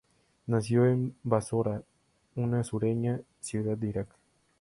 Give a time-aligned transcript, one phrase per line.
[0.47, 1.83] Nació en Basora,
[2.33, 4.07] una sureña ciudad de Iraq.